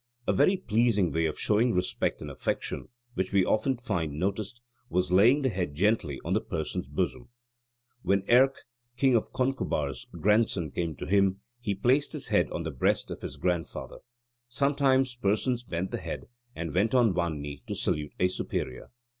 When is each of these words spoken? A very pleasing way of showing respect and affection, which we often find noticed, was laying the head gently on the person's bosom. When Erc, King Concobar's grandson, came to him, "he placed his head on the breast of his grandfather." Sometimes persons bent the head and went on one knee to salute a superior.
A 0.27 0.33
very 0.33 0.57
pleasing 0.57 1.11
way 1.11 1.27
of 1.27 1.37
showing 1.37 1.75
respect 1.75 2.21
and 2.23 2.31
affection, 2.31 2.89
which 3.13 3.31
we 3.31 3.45
often 3.45 3.77
find 3.77 4.13
noticed, 4.13 4.59
was 4.89 5.11
laying 5.11 5.43
the 5.43 5.49
head 5.49 5.75
gently 5.75 6.19
on 6.25 6.33
the 6.33 6.41
person's 6.41 6.87
bosom. 6.87 7.29
When 8.01 8.23
Erc, 8.23 8.61
King 8.97 9.13
Concobar's 9.31 10.07
grandson, 10.19 10.71
came 10.71 10.95
to 10.95 11.05
him, 11.05 11.41
"he 11.59 11.75
placed 11.75 12.13
his 12.13 12.29
head 12.29 12.49
on 12.49 12.63
the 12.63 12.71
breast 12.71 13.11
of 13.11 13.21
his 13.21 13.37
grandfather." 13.37 13.99
Sometimes 14.47 15.13
persons 15.17 15.63
bent 15.63 15.91
the 15.91 15.99
head 15.99 16.25
and 16.55 16.73
went 16.73 16.95
on 16.95 17.13
one 17.13 17.39
knee 17.39 17.61
to 17.67 17.75
salute 17.75 18.13
a 18.19 18.27
superior. 18.27 18.89